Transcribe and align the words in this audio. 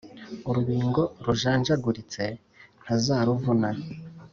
Urubingo 0.49 1.01
rujanjaguritse 1.25 2.23
ntazaruvuna 2.81 3.69